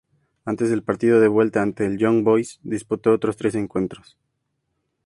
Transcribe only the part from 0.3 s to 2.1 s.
Antes del partido de vuelta ante el